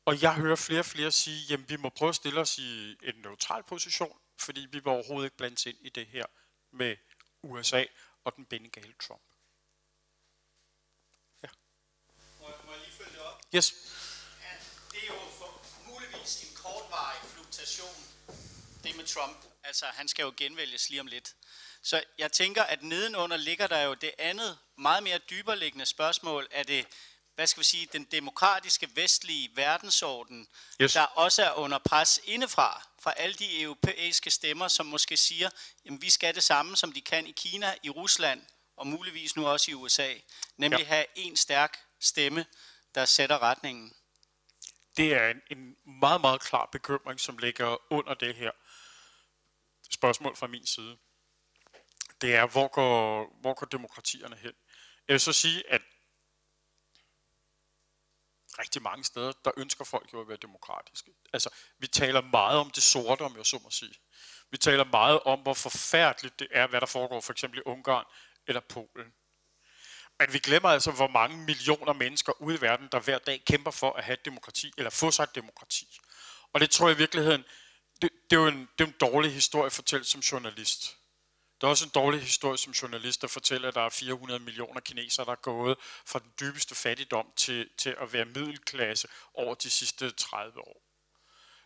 [0.09, 2.97] Og jeg hører flere og flere sige, at vi må prøve at stille os i
[3.03, 6.27] en neutral position, fordi vi vil overhovedet ikke blandes ind i det her
[6.73, 6.97] med
[7.43, 7.85] USA
[8.25, 9.23] og den bindegale Trump.
[11.43, 11.49] Ja.
[12.41, 13.41] Må, må jeg lige følge det op?
[13.55, 13.75] Yes.
[14.43, 14.55] Ja,
[14.91, 15.51] det er jo for,
[15.93, 17.97] muligvis en kortvarig fluktuation,
[18.85, 19.37] det med Trump.
[19.65, 21.37] Altså, han skal jo genvælges lige om lidt.
[21.83, 26.49] Så jeg tænker, at nedenunder ligger der jo det andet, meget mere dyberliggende spørgsmål.
[26.51, 26.87] Er det
[27.39, 30.49] hvad skal vi sige, den demokratiske vestlige verdensorden,
[30.83, 30.93] yes.
[30.93, 35.51] der også er under pres indefra, fra alle de europæiske stemmer, som måske siger,
[35.87, 38.43] at vi skal det samme, som de kan i Kina, i Rusland
[38.77, 40.15] og muligvis nu også i USA,
[40.57, 40.85] nemlig ja.
[40.85, 42.47] have en stærk stemme,
[42.95, 43.93] der sætter retningen.
[44.97, 48.51] Det er en, en meget, meget klar bekymring, som ligger under det her
[49.91, 50.97] spørgsmål fra min side.
[52.21, 54.53] Det er, hvor går, hvor går demokratierne hen?
[55.09, 55.83] Jeg vil så sige, at
[58.59, 61.11] rigtig mange steder, der ønsker folk jo at være demokratiske.
[61.33, 63.95] Altså, vi taler meget om det sorte, om jeg så må sige.
[64.51, 68.05] Vi taler meget om, hvor forfærdeligt det er, hvad der foregår for eksempel i Ungarn
[68.47, 69.13] eller Polen.
[70.19, 73.71] Men vi glemmer altså, hvor mange millioner mennesker ude i verden, der hver dag kæmper
[73.71, 75.99] for at have et demokrati, eller få sig et demokrati.
[76.53, 77.45] Og det tror jeg i virkeligheden,
[78.03, 80.97] det, det, er jo en, det er en dårlig historie fortalt som journalist.
[81.61, 84.81] Det er også en dårlig historie som journalist, at fortæller, at der er 400 millioner
[84.81, 89.71] kinesere, der er gået fra den dybeste fattigdom til, til at være middelklasse over de
[89.71, 90.83] sidste 30 år.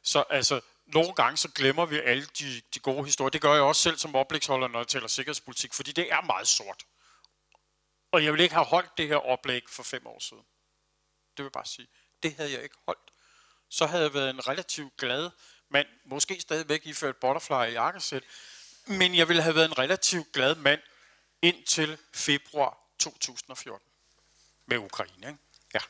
[0.02, 3.31] Så altså, nogle gange så glemmer vi alle de, de gode historier.
[3.31, 6.48] Det gør jeg også selv som oplægsholder, når jeg taler sikkerhedspolitik, fordi det er meget
[6.48, 6.85] sort.
[8.12, 10.42] Og jeg ville ikke have holdt det her oplæg for fem år siden.
[11.37, 11.88] Det vil jeg bare sige.
[12.22, 13.12] Det havde jeg ikke holdt.
[13.68, 15.31] Så havde jeg været en relativt glad
[15.68, 18.22] mand, måske stadigvæk iført butterfly i jakkesæt,
[18.86, 20.80] men jeg ville have været en relativt glad mand
[21.42, 23.88] indtil februar 2014
[24.66, 25.28] med Ukraine.
[25.28, 25.38] Ikke?
[25.74, 25.80] Ja.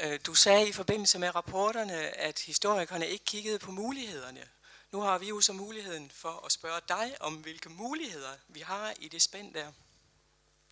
[0.00, 4.48] Øh, du sagde i forbindelse med rapporterne, at historikerne ikke kiggede på mulighederne.
[4.92, 8.94] Nu har vi jo så muligheden for at spørge dig om, hvilke muligheder vi har
[8.98, 9.72] i det spænd der.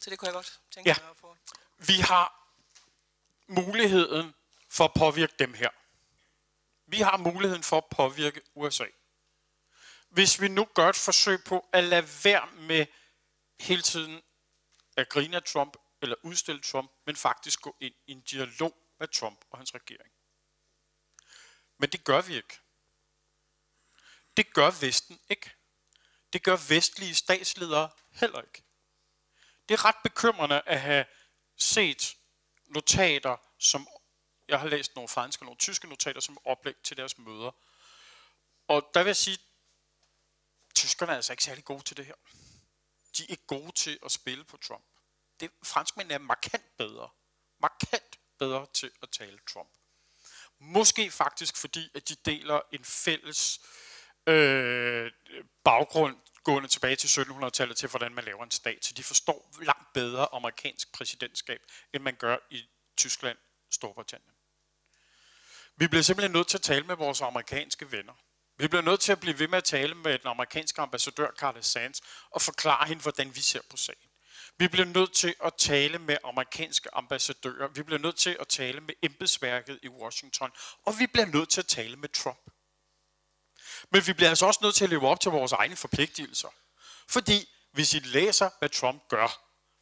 [0.00, 0.96] Så det kunne jeg godt tænke ja.
[1.00, 1.36] mig at få.
[1.78, 2.46] Vi har
[3.46, 4.34] muligheden
[4.68, 5.70] for at påvirke dem her.
[6.86, 8.84] Vi har muligheden for at påvirke USA
[10.10, 12.86] hvis vi nu gør et forsøg på at lade være med
[13.60, 14.22] hele tiden
[14.96, 19.08] at grine af Trump eller udstille Trump, men faktisk gå ind i en dialog med
[19.08, 20.12] Trump og hans regering.
[21.78, 22.58] Men det gør vi ikke.
[24.36, 25.50] Det gør Vesten ikke.
[26.32, 28.62] Det gør vestlige statsledere heller ikke.
[29.68, 31.04] Det er ret bekymrende at have
[31.56, 32.16] set
[32.66, 33.88] notater, som
[34.48, 37.50] jeg har læst nogle franske og nogle tyske notater som oplæg til deres møder.
[38.68, 39.38] Og der vil jeg sige,
[41.00, 42.14] tyskerne er altså ikke særlig gode til det her.
[43.16, 44.84] De er ikke gode til at spille på Trump.
[45.40, 47.08] Det, franskmændene er markant bedre.
[47.60, 49.70] Markant bedre til at tale Trump.
[50.58, 53.60] Måske faktisk fordi, at de deler en fælles
[54.26, 55.12] øh,
[55.64, 58.84] baggrund gående tilbage til 1700-tallet til, hvordan man laver en stat.
[58.84, 61.60] Så de forstår langt bedre amerikansk præsidentskab,
[61.94, 63.38] end man gør i Tyskland,
[63.70, 64.34] Storbritannien.
[65.76, 68.14] Vi bliver simpelthen nødt til at tale med vores amerikanske venner.
[68.60, 71.60] Vi bliver nødt til at blive ved med at tale med den amerikanske ambassadør, Carla
[71.60, 74.08] Sands, og forklare hende, hvordan vi ser på sagen.
[74.58, 77.68] Vi bliver nødt til at tale med amerikanske ambassadører.
[77.68, 80.50] Vi bliver nødt til at tale med embedsværket i Washington.
[80.86, 82.50] Og vi bliver nødt til at tale med Trump.
[83.90, 86.48] Men vi bliver altså også nødt til at leve op til vores egne forpligtelser.
[87.08, 89.28] Fordi hvis I læser, hvad Trump gør,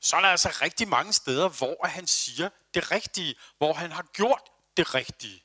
[0.01, 4.07] så er der altså rigtig mange steder, hvor han siger det rigtige, hvor han har
[4.13, 4.43] gjort
[4.77, 5.43] det rigtige.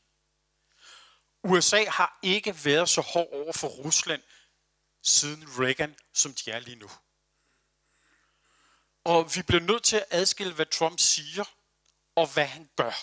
[1.43, 4.23] USA har ikke været så hård over for Rusland
[5.01, 6.89] siden Reagan, som de er lige nu.
[9.03, 11.45] Og vi bliver nødt til at adskille, hvad Trump siger,
[12.15, 12.93] og hvad han gør.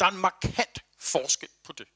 [0.00, 1.88] Der er en markant forskel på det.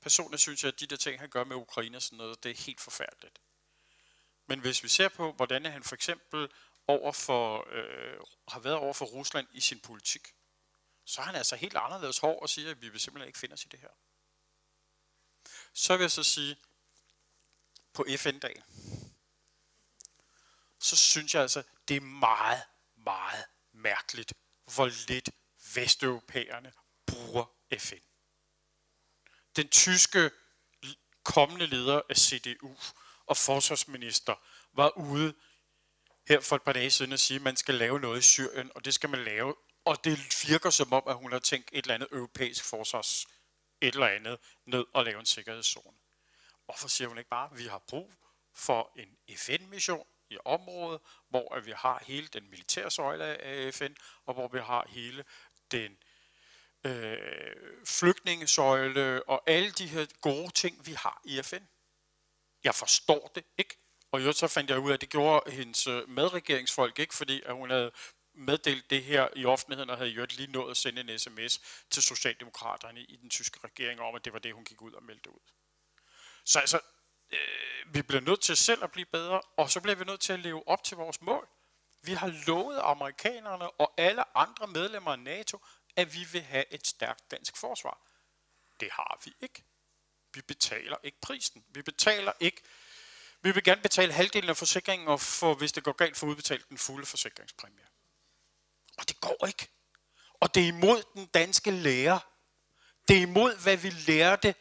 [0.00, 2.50] Personligt synes jeg, at de der ting, han gør med Ukraine og sådan noget, det
[2.50, 3.38] er helt forfærdeligt.
[4.46, 6.48] Men hvis vi ser på, hvordan han for eksempel
[6.86, 10.34] over for, øh, har været over for Rusland i sin politik,
[11.04, 13.52] så er han altså helt anderledes hård og siger, at vi vil simpelthen ikke finde
[13.52, 13.88] os i det her.
[15.72, 16.56] Så vil jeg så sige,
[17.92, 18.62] på FN-dagen,
[20.80, 22.62] så synes jeg altså, det er meget,
[22.96, 24.32] meget mærkeligt,
[24.74, 25.30] hvor lidt
[25.74, 26.72] vesteuropæerne
[27.06, 27.44] bruger
[27.78, 28.00] FN.
[29.56, 30.30] Den tyske
[31.22, 32.76] kommende leder af CDU
[33.26, 34.34] og forsvarsminister
[34.72, 35.34] var ude
[36.28, 38.70] her for et par dage siden og sige, at man skal lave noget i Syrien,
[38.74, 39.54] og det skal man lave.
[39.84, 40.18] Og det
[40.48, 43.26] virker som om, at hun har tænkt et eller andet europæisk forsvars
[43.80, 45.96] et eller andet ned og lave en sikkerhedszone.
[46.64, 48.12] Hvorfor siger hun ikke bare, at vi har brug
[48.54, 53.94] for en FN-mission i området, hvor vi har hele den militære søjle af FN,
[54.24, 55.24] og hvor vi har hele
[55.70, 55.96] den
[56.84, 61.64] øh, flygtningesøjle og alle de her gode ting, vi har i FN.
[62.64, 63.78] Jeg forstår det ikke.
[64.12, 67.42] Og jo, så fandt jeg ud af, at det gjorde hendes øh, medregeringsfolk ikke, fordi
[67.46, 67.92] at hun havde
[68.34, 72.02] meddelt det her i offentligheden, og havde jo lige nået at sende en sms til
[72.02, 75.30] Socialdemokraterne i den tyske regering om, at det var det, hun gik ud og meldte
[75.30, 75.40] ud.
[76.44, 76.80] Så altså,
[77.32, 80.32] øh, vi bliver nødt til selv at blive bedre, og så bliver vi nødt til
[80.32, 81.48] at leve op til vores mål.
[82.02, 85.58] Vi har lovet amerikanerne og alle andre medlemmer af NATO,
[85.96, 87.98] at vi vil have et stærkt dansk forsvar.
[88.80, 89.64] Det har vi ikke.
[90.34, 91.64] Vi betaler ikke prisen.
[91.68, 92.62] Vi betaler ikke
[93.44, 96.68] vi vil gerne betale halvdelen af forsikringen, og for, hvis det går galt, få udbetalt
[96.68, 97.84] den fulde forsikringspræmie.
[98.98, 99.68] Og det går ikke.
[100.40, 102.18] Og det er imod den danske lærer.
[103.08, 104.54] Det er imod, hvad vi lærte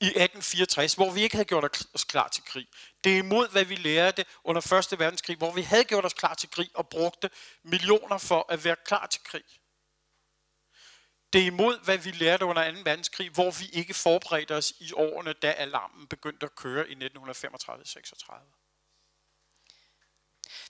[0.00, 2.68] i 1864, hvor vi ikke havde gjort os klar til krig.
[3.04, 4.98] Det er imod, hvad vi lærte under 1.
[4.98, 7.30] verdenskrig, hvor vi havde gjort os klar til krig og brugte
[7.62, 9.44] millioner for at være klar til krig.
[11.32, 12.78] Det er imod, hvad vi lærte under 2.
[12.84, 18.66] verdenskrig, hvor vi ikke forberedte os i årene, da alarmen begyndte at køre i 1935-36.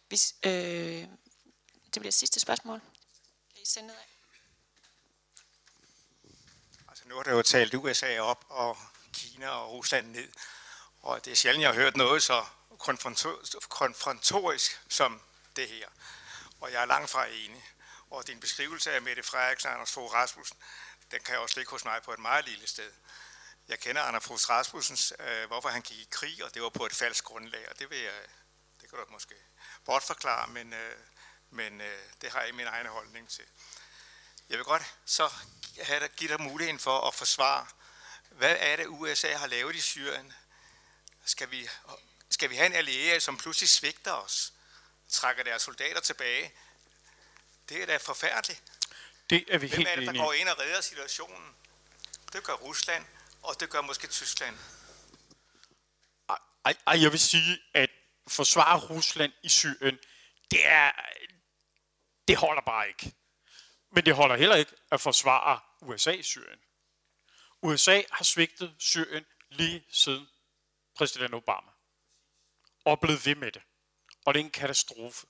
[0.08, 0.50] Hvis, øh,
[1.94, 2.80] det bliver sidste spørgsmål.
[3.66, 4.08] Kan sende af?
[6.88, 8.78] Altså nu har der jo talt USA op og
[9.12, 10.32] Kina og Rusland ned.
[11.00, 12.44] Og det er sjældent, jeg har hørt noget så
[13.68, 15.20] konfrontorisk som
[15.56, 15.88] det her.
[16.60, 17.64] Og jeg er langt fra enig.
[18.10, 20.56] Og din beskrivelse af Mette Frederiksen og Anders Fogh Rasmussen,
[21.10, 22.92] den kan jeg også ligge hos mig på et meget lille sted.
[23.68, 26.86] Jeg kender Anders Fogh Rasmussens, øh, hvorfor han gik i krig, og det var på
[26.86, 28.22] et falsk grundlag, og det vil jeg,
[28.80, 29.34] det kan du måske
[29.84, 30.96] bortforklare, men, øh,
[31.50, 33.44] men øh, det har jeg min egen holdning til.
[34.48, 35.32] Jeg vil godt så
[35.82, 37.66] have, give dig muligheden for at forsvare,
[38.30, 40.32] hvad er det USA har lavet i Syrien?
[41.24, 41.68] Skal vi,
[42.30, 44.52] skal vi have en allieret, som pludselig svigter os,
[45.08, 46.52] trækker deres soldater tilbage,
[47.68, 48.62] det er da forfærdeligt.
[49.30, 51.54] Det er vi Hvem helt er det, der går ind og redder situationen?
[52.32, 53.04] Det gør Rusland,
[53.42, 54.56] og det gør måske Tyskland.
[56.28, 57.90] Ej, ej, jeg vil sige, at
[58.28, 59.98] forsvare Rusland i Syrien,
[60.50, 60.92] det er,
[62.28, 63.14] det holder bare ikke.
[63.90, 66.60] Men det holder heller ikke at forsvare USA i Syrien.
[67.62, 70.28] USA har svigtet Syrien lige siden
[70.96, 71.70] præsident Obama.
[72.84, 73.62] Og er blevet ved med det.
[74.24, 75.26] Og det er en katastrofe.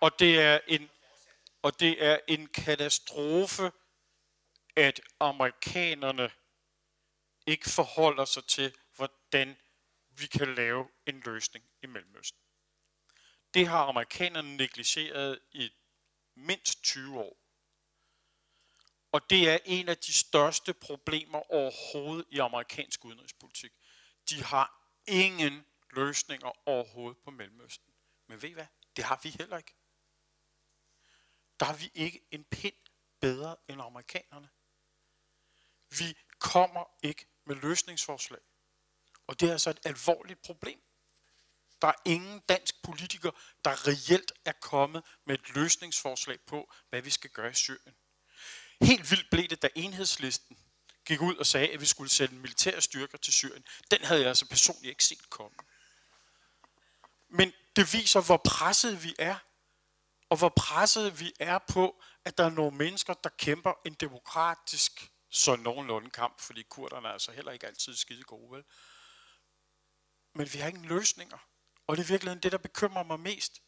[0.00, 0.90] Og det er en
[1.64, 3.72] og det er en katastrofe,
[4.76, 6.30] at amerikanerne
[7.46, 9.56] ikke forholder sig til, hvordan
[10.10, 12.40] vi kan lave en løsning i Mellemøsten.
[13.54, 15.70] Det har amerikanerne negligeret i
[16.34, 17.36] mindst 20 år.
[19.12, 23.72] Og det er en af de største problemer overhovedet i amerikansk udenrigspolitik.
[24.30, 27.94] De har ingen løsninger overhovedet på Mellemøsten.
[28.26, 28.66] Men ved I hvad?
[28.96, 29.74] Det har vi heller ikke.
[31.60, 32.74] Der har vi ikke en pind
[33.20, 34.48] bedre end amerikanerne.
[35.98, 38.40] Vi kommer ikke med løsningsforslag.
[39.26, 40.82] Og det er altså et alvorligt problem.
[41.84, 43.30] Der er ingen dansk politiker,
[43.64, 47.94] der reelt er kommet med et løsningsforslag på, hvad vi skal gøre i Syrien.
[48.82, 50.58] Helt vildt blev det, da enhedslisten
[51.06, 53.64] gik ud og sagde, at vi skulle sende militære styrker til Syrien.
[53.90, 55.56] Den havde jeg altså personligt ikke set komme.
[57.28, 59.36] Men det viser, hvor presset vi er,
[60.28, 65.10] og hvor presset vi er på, at der er nogle mennesker, der kæmper en demokratisk,
[65.30, 68.64] så nogenlunde kamp, fordi kurderne er altså heller ikke altid skide gode, vel?
[70.34, 71.38] Men vi har ingen løsninger.
[71.86, 73.62] Og det er virkelig det, der bekymrer mig mest.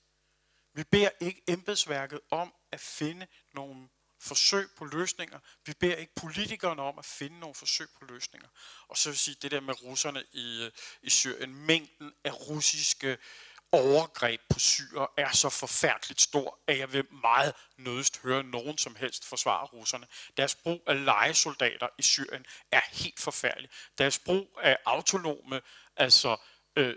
[0.74, 3.88] Vi beder ikke embedsværket om at finde nogle
[4.20, 5.38] forsøg på løsninger.
[5.66, 8.48] Vi beder ikke politikerne om at finde nogle forsøg på løsninger.
[8.88, 10.70] Og så vil jeg sige, det der med russerne i,
[11.02, 13.18] i Syrien, mængden af russiske
[13.72, 18.96] overgreb på syre er så forfærdeligt stor, at jeg vil meget nødest høre nogen som
[18.96, 20.06] helst forsvare russerne.
[20.36, 23.70] Deres brug af legesoldater i Syrien er helt forfærdelig.
[23.98, 25.60] Deres brug af autonome,
[25.96, 26.36] altså øh,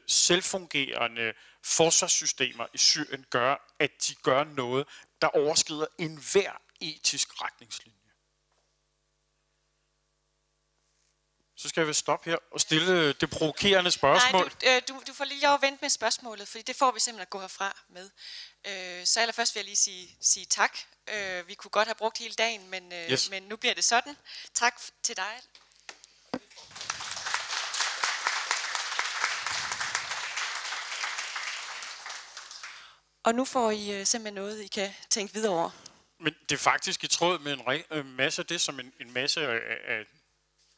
[0.07, 4.87] selvfungerende forsvarssystemer i Syrien gør, at de gør noget,
[5.21, 6.51] der overskrider enhver
[6.81, 7.95] etisk retningslinje.
[11.57, 14.41] Så skal vi stoppe her og stille det provokerende spørgsmål.
[14.45, 16.91] Nej, du, øh, du, du får lige lov at vente med spørgsmålet, fordi det får
[16.91, 18.09] vi simpelthen at gå herfra med.
[18.67, 20.77] Øh, så allerførst vil jeg lige sige, sige tak.
[21.07, 23.29] Øh, vi kunne godt have brugt hele dagen, men, øh, Yes.
[23.29, 24.17] men nu bliver det sådan.
[24.53, 25.39] Tak til dig.
[33.29, 35.69] Og nu får I øh, simpelthen noget, I kan tænke videre over.
[36.19, 39.13] Men det er faktisk i tråd med en øh, masse af det, som en, en
[39.13, 40.05] masse af, af,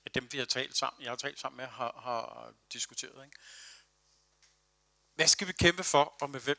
[0.05, 3.25] af dem, vi har talt sammen, jeg har talt sammen med, har, har diskuteret.
[3.25, 3.37] Ikke?
[5.15, 6.57] Hvad skal vi kæmpe for, og med hvem?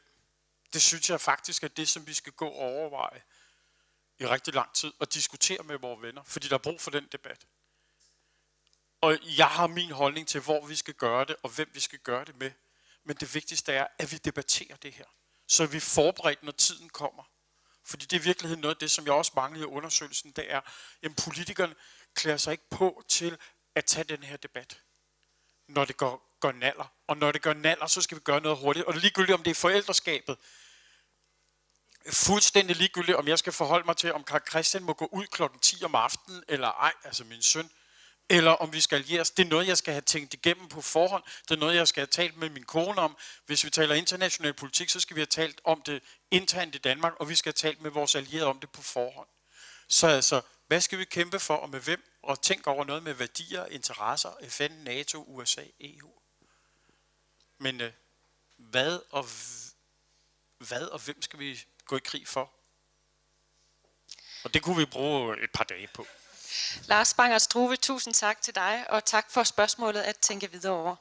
[0.72, 3.22] Det synes jeg faktisk er det, som vi skal gå og overveje
[4.18, 7.08] i rigtig lang tid, og diskutere med vores venner, fordi der er brug for den
[7.12, 7.46] debat.
[9.00, 11.98] Og jeg har min holdning til, hvor vi skal gøre det, og hvem vi skal
[11.98, 12.50] gøre det med.
[13.04, 15.04] Men det vigtigste er, at vi debatterer det her,
[15.52, 17.22] så vi forberedt, når tiden kommer.
[17.84, 20.52] Fordi det er i virkeligheden noget af det, som jeg også manglede i undersøgelsen, det
[20.52, 20.60] er,
[21.02, 21.74] at politikerne
[22.14, 23.38] klæder sig ikke på til
[23.74, 24.78] at tage den her debat,
[25.68, 26.92] når det går, går naller.
[27.06, 28.86] Og når det gør naller, så skal vi gøre noget hurtigt.
[28.86, 30.36] Og det er ligegyldigt, om det er forældreskabet.
[32.12, 35.60] Fuldstændig ligegyldigt, om jeg skal forholde mig til, om Karl Christian må gå ud klokken
[35.60, 37.70] 10 om aftenen, eller ej, altså min søn
[38.28, 39.30] eller om vi skal allieres.
[39.30, 41.22] Det er noget, jeg skal have tænkt igennem på forhånd.
[41.48, 43.16] Det er noget, jeg skal have talt med min kone om.
[43.46, 47.12] Hvis vi taler international politik, så skal vi have talt om det internt i Danmark,
[47.20, 49.28] og vi skal have talt med vores allierede om det på forhånd.
[49.88, 52.18] Så altså, hvad skal vi kæmpe for, og med hvem?
[52.22, 56.10] Og tænk over noget med værdier, interesser, FN, NATO, USA, EU.
[57.58, 57.92] Men øh,
[58.56, 59.26] hvad, og
[60.58, 62.52] hvad og hvem skal vi gå i krig for?
[64.44, 66.06] Og det kunne vi bruge et par dage på.
[66.86, 70.96] Lars Banger Struve, tusind tak til dig, og tak for spørgsmålet at tænke videre over.